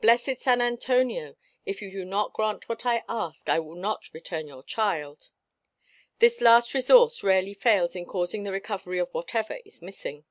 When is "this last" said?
6.18-6.74